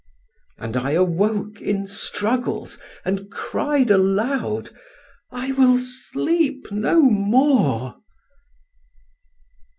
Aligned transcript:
And 0.57 0.77
I 0.77 0.93
awoke 0.93 1.61
in 1.61 1.85
struggles, 1.85 2.79
and 3.05 3.29
cried 3.29 3.91
aloud—"I 3.91 5.51
will 5.51 5.77
sleep 5.77 6.71
no 6.71 7.03
more." 7.03 7.97